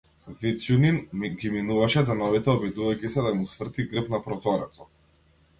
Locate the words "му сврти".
3.43-3.89